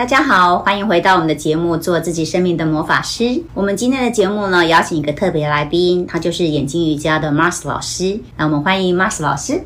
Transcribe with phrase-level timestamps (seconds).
[0.00, 3.24] 大家好，欢迎回到我们的节目《做自己生命的魔法师》。
[3.52, 8.18] 我们今天的节目呢，邀请一个特别来宾，他就是眼睛瑜伽的 Mars 老师。
[8.38, 9.62] 那我们欢迎 Mars 老师。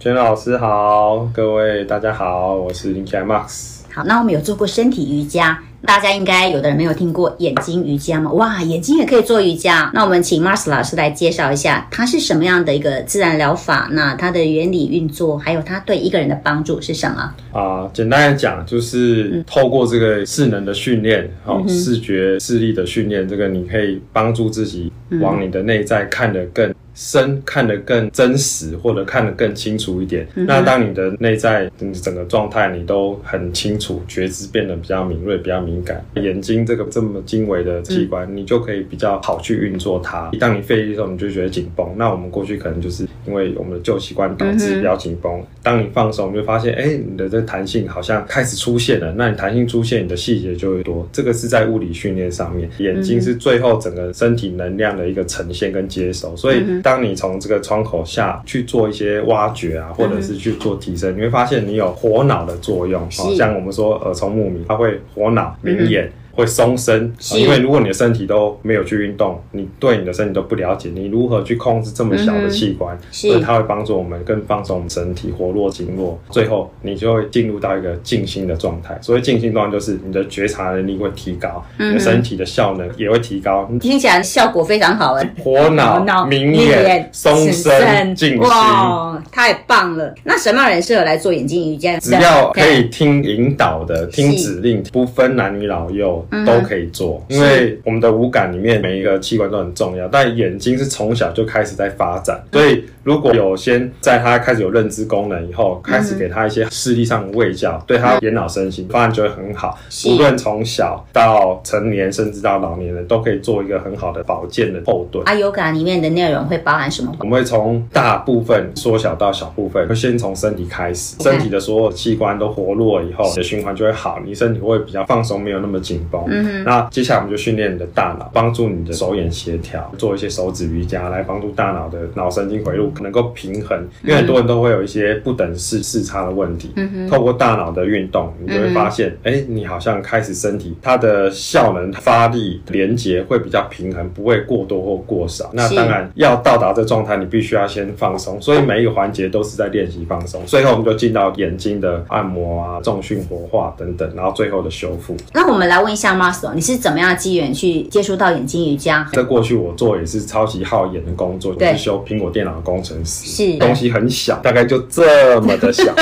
[0.00, 3.82] 全老师好，各位大家好，我是林凯 Max。
[3.94, 5.56] 好，那我们有做过身体瑜伽。
[5.86, 8.32] 大家应该有的人没有听过眼睛瑜伽吗？
[8.32, 9.90] 哇，眼睛也可以做瑜伽。
[9.94, 13.88] 那我们请 Mars 老师来介绍一下，它是什么样的一个自然疗法？
[13.92, 17.32] 那它的原理运作，还有它对一个人的帮助是什么？
[17.52, 26.74] 啊，简单来讲，就是透过这个智能的训练，好，视觉视力的训练，这个你可以帮助自己往你的内在看得更。
[26.98, 30.26] 深看得更真实，或者看得更清楚一点。
[30.34, 36.04] 那当你的内在你整个状态你都很清楚，觉知变得比较敏锐、比较敏感。
[36.16, 40.28] 眼睛这个这么精微的器官，你就可以比较好去运作它。
[40.32, 41.88] 一当你费力的时候，你就觉得紧绷。
[41.96, 45.42] 那我们过去可能就是因为我们的旧习惯导致比较紧绷。
[45.62, 49.12] 当你放松，你就发现，哎，你的这弹性好像开始出现了。
[49.16, 51.06] 那你弹性出现，你的细节就会多。
[51.12, 56.62] 这个是在物理训练上面，眼睛是最后整个身体能量的一个呈现跟接收，所以。
[56.82, 63.00] 当你从这个窗口下去做一些挖掘啊，或者是去做提升，你会发现你有活脑的作用。
[63.10, 66.10] 好像我们说耳聪目明，它会活脑明眼。
[66.38, 72.96] 会松身，因为如果你的身体都没有去运动，你对你的身体都不了解，你如何去控制这么小的器官？
[73.10, 78.96] 所以它会帮助我们更放松身体，活络经络，最后你就会进入到一个静心的状态。
[79.02, 83.68] 所谓静心状态，就是你的觉察能力会提高，你的身体的效能也会提高。
[83.80, 90.14] 听起来效果非常好哎，活脑、明眼、松身、静心，哇，太棒了！
[90.22, 91.98] 那什么样人适合来做眼睛瑜伽？
[91.98, 96.24] 只要可以听引导的、听指令，不分男女老幼。
[96.46, 109.78] 都可以做，因为我们的五感里面每一个器官都很重要，但眼睛是从小就开始在发展，所以如果有先在他开始有认知功能以后，开始给他一些视力上的喂教，对他眼脑身心发展就会很好。
[110.06, 115.24] 无论从小到成年，甚至到老年人，都可以做一个很好的保健的后盾。
[115.24, 117.10] 阿 yoga 里面的内容会包含什么？
[117.20, 126.22] 我们会从大部分缩小到小部分，会先从身体开始，身体的所有器官都活络以后，你的循环就会好，你身体会比较放松，没有那么紧绷。
[126.26, 133.78] 嗯，那接下来我们就训练你的大脑，帮助你的手眼协调，做一些手指瑜伽来帮助大脑的脑神经回路能够平衡。
[134.02, 136.72] 因为很多人都会有一些不等式视差的问题。
[136.76, 145.50] 嗯哼，透过大脑的运动，你就会发现，哎，你好像开始身体它的效能发力连接会比较平衡，不会过多或过少。
[145.52, 148.40] 那当然要到达这状态，你必须要先放松。
[148.40, 150.44] 所以每一个环节都是在练习放松。
[150.46, 155.16] 最后我们就进到眼睛的按摩啊、重训活化等等，然后最后的修复。
[155.32, 156.54] 那我们来问一下 Master。
[156.54, 159.06] 你是怎么样的机缘去接触到眼睛瑜伽？
[159.12, 165.94] 在过去我做也是超级耗眼的工作，就是修苹果电脑的工程师，是东西很小，大概就这么的小。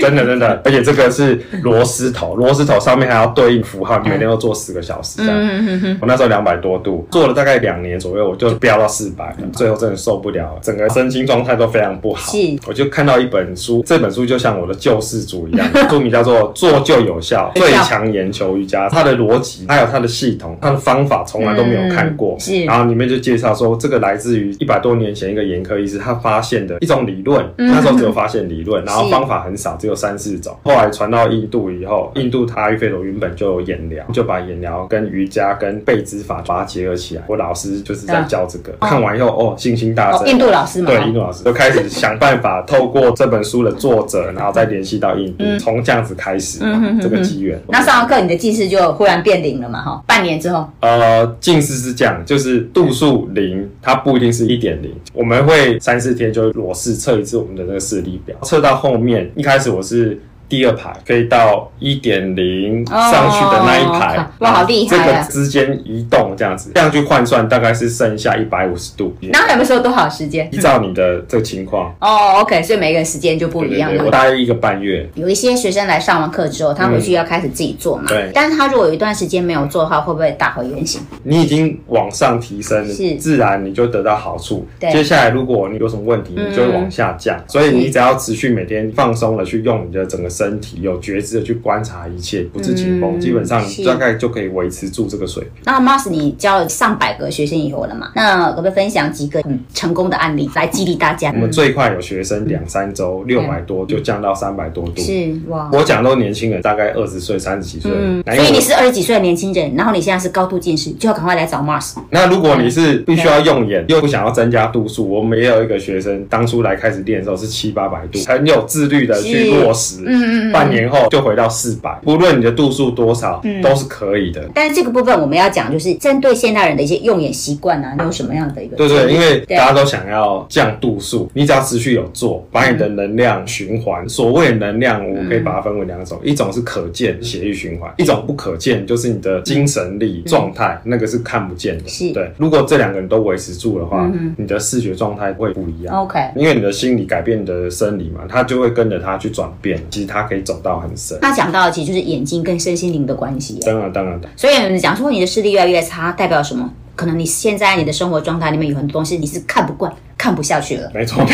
[0.00, 5.98] 真的真的，而且这个是螺丝头， 螺丝头上面还要对应符号，你每天要做十个小时这样。
[6.00, 12.32] 我那时候两百多度，做了大概两年左右，我就飙到四百，最后真的受不了，整个身心状态都非常不好。
[12.32, 22.36] 是，我就看到一本书，这本书就像我的救世主一样， 书名叫做《做就有效最强眼球瑜伽》，它的逻辑还有它的系统，它的方法从来都没有看过。
[22.38, 29.78] 是，然后里面就介绍说，这个来自于一百多年前一个眼科医师他发现的一种理论，那时候只有发现理论，然后方法很少。
[29.84, 37.22] 只有三四种，后来传到印度以后，印度他阿育吠陀原本就有眼疗，就把眼疗跟瑜伽跟背姿法把它结合起来。
[37.26, 40.26] 我老师就是在教这个，看完以后哦，信心大增。
[40.26, 46.60] 印度老师嘛，对，印度老师就开始想办法透过这本书的作者，然后再联系到印度，从这样子开始
[47.02, 47.60] 这个机缘。
[47.68, 49.82] 那上完课，你的近视就忽然变零了嘛？
[49.82, 59.73] 哈，半年之后，呃，近视是这样，就是度数零，它不一定是一点零，我们会三四天就裸视测一次我们的那个视力表，测到后面一开始。
[59.74, 60.20] 我是。
[60.48, 64.96] 第二排可以到一点零上去的那一排，哇，好厉害！
[64.96, 69.14] 这个之间移动这样子，这样去换算大概是剩下一百五十度。
[69.32, 70.48] 那有没有说多少时间？
[70.52, 73.90] 依照你的这个情况哦，OK，所以每个人时间就不一样。
[74.04, 75.08] 我大约一个半月。
[75.14, 78.04] 有一些学生来上完课之后，他回去要开始自己做嘛。
[78.08, 78.30] 对。
[78.34, 81.00] 但是他如果有一段时间没有做的话，会不会打回原形？
[81.22, 84.66] 你已经往上提升，是自然你就得到好处。
[84.78, 84.92] 对。
[84.92, 87.38] 接下来如果你有什么问题，你就会往下降。
[87.48, 91.24] 所以你只要持续每天放松的去用你的整个身体，有觉。
[91.24, 95.52] 知的去观察一切，不是紧绷，基本上大概就可以维持住这个水平。
[95.64, 98.10] 那 Mars，你教了上百个学生以后了嘛？
[98.14, 99.42] 那可不可以分享几个
[99.72, 101.30] 成功的案例来激励大家？
[101.30, 105.70] 我们最快有学生两三周六百多就降到三百多度，是哇。
[105.72, 107.90] 我讲都是年轻人，大概二十岁、三十几岁。
[107.94, 111.94] 嗯，所以你是二十几岁的年轻人，然后你现在是高度近视，就要赶快来找 Mars。
[112.10, 120.02] 那如果你是必须要用眼，又不想要增加度数，我们也有一个学生，当初来开始练的时候是七八百度，很有自律的去落实。
[120.06, 120.23] 嗯。
[120.24, 124.48] 嗯嗯，半年后就回到四百，不论你的度数多少，都是可以的。
[124.54, 128.76] 但是这个部分我们要讲，就是针对现代人的一些用眼习惯啊，你有什么样的一个？
[128.76, 134.08] 对对，因为大家都想要降度数，你只要持续有做，把你的能量循环。
[134.08, 141.88] 所谓能量，我可以把它分为两种，一种是可见血液循环，一种不可见，就是你的精神力状态，那个是看不见的。
[141.88, 142.30] 是，对。
[142.38, 145.94] 如果这两个人都维持住的话，你的视觉状态会不一样。
[146.02, 149.80] OK，因为你的心理改变的生理嘛，它就会跟着它去转变。
[149.90, 151.18] 其实它可以走到很深。
[151.20, 153.58] 那讲到的其实就是眼睛跟身心灵的关系。
[153.66, 154.28] 当然，当然的。
[154.36, 156.70] 所以讲说你的视力越来越差，代表什么？
[156.94, 160.88] 可能你现在你的生活状态里面有很多东西你是看不惯、看不下去了。
[160.94, 161.24] 没错，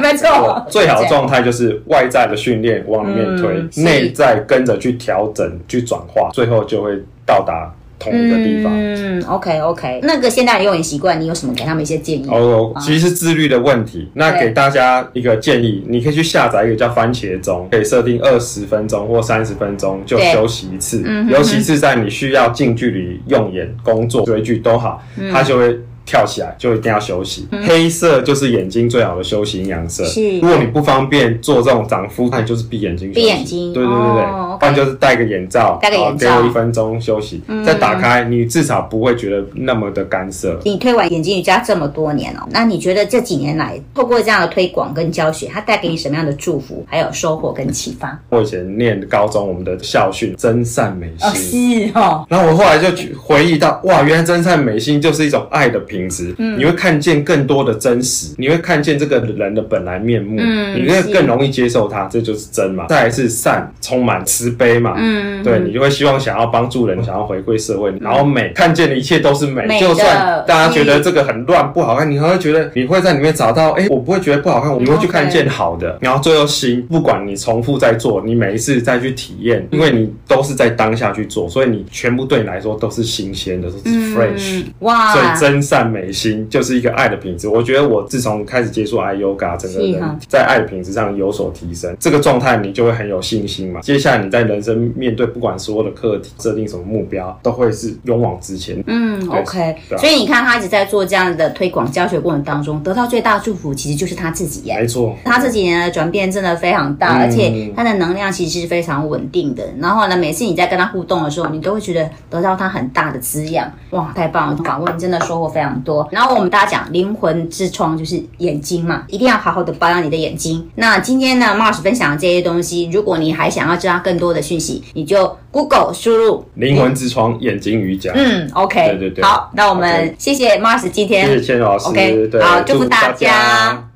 [0.00, 0.64] 没错。
[0.70, 7.70] 最好的状态就是外在的训练往里面推，内在跟着去调整、去转化，最后就会到达。
[8.04, 12.28] 同一个地方，嗯，OK OK，那个现代的用眼习惯，你有什么给他们一些建议？
[12.28, 14.08] 哦，其实是自律的问题。
[14.14, 25.02] 那给大家一个建议，你可以去下载一个叫番茄钟，可以设定二十分钟或三十分钟就休息一次，尤其是在你需要近距离用眼、工作、追剧都好，
[25.32, 25.78] 它就会。
[26.06, 30.04] 跳起来就一定要休息，黑色就是眼睛最好的休息营养色。
[30.04, 33.12] 是，如果你不方便做这种长肤，那你就是闭眼睛。
[33.12, 33.72] 闭眼睛。
[33.72, 40.60] 对对对对，不然就是戴个眼罩，戴个眼罩，给我一分钟休息，再打开，你至少不会觉得那么的干涩。
[40.64, 48.18] 你推完眼睛瑜伽这么多年了，那你觉得这几年来透过这样的推广跟教学，它带给你什么样的祝福，还有收获跟启发？
[48.28, 52.26] 我以前念高中，我们的校训真善美心，是哦。
[52.28, 56.32] 然后我后来就回忆到，哇，原来真善美心就是一种爱的品质。
[56.36, 56.74] 嗯，你会。
[56.74, 62.84] 看见更多的真实，你会看见这个人的本来面目，嗯，你会更容易接受他，这就是真嘛。
[62.88, 86.64] 再来是善，充满慈悲嘛，嗯，对你就会希望想要帮助人，想要回馈社会，然后美，看见的一切都是美，就算大家觉得这个很乱不好看，你还会觉得你会在里面找到，哎，我不会觉得不好看，我会去看见好的，然后最后心，不管你重复在做，你每一次再去体验，因为你都是在当下去做，所以你全部对你来说都是新鲜的，都是 fresh，哇，所以真善美心就。
[86.64, 91.94] 是一个爱的品质，我觉得我自从开始接触爱 yoga，整个人在爱的品质上有所提升。
[92.00, 93.82] 这个状态你就会很有信心嘛。
[93.82, 98.82] 接下来你在人生面对不管所有的课题，设定什么目标，都会是勇往直前。
[98.86, 99.76] 嗯，OK。
[99.98, 104.78] 所以你看他一直在做这样的推广教学过程当中，得到最大祝福其实就是他自己耶。
[104.80, 109.62] 没错，他这几年的转变真的非常大，而且他的能量其实是非常稳定的。
[109.78, 113.70] 然后呢，每次你在跟他互动的时候，你都会觉得得到他很大的滋养。
[113.90, 114.56] 哇，太棒了！
[114.64, 116.08] 访问真的收获非常多。
[116.10, 116.50] 然后我们。
[116.54, 120.64] 大家讲灵魂之窗就是眼睛嘛，一定要好好的保养你的眼睛。
[120.76, 128.12] 那今天呢，Mars 分享这些东西，如果你还想要知道更多的讯息，你就 Google 输入灵魂之窗眼睛瑜伽。
[128.14, 129.24] 嗯，OK，对对对。
[129.24, 131.88] 好，那我们谢谢 Mars 今天，谢谢千老师。
[131.88, 133.93] OK，好，祝福大家。